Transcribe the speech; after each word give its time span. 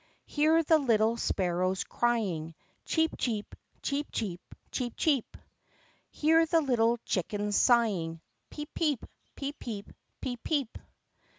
ii 0.29 0.33
Hear 0.33 0.63
the 0.63 0.79
little 0.79 1.15
sparrows 1.15 1.83
crying, 1.83 2.55
Cheep, 2.85 3.17
cheep! 3.19 3.53
cheep, 3.83 4.07
cheep! 4.11 4.41
cheep, 4.71 4.95
cheep! 4.97 5.37
Hear 6.09 6.43
the 6.47 6.59
little 6.61 6.97
chickens 7.05 7.55
sighing, 7.55 8.19
P00/>, 8.49 8.63
peep! 8.73 9.03
peep, 9.35 9.59
peep! 9.59 9.93
peep, 10.19 10.43
peep! 10.43 10.77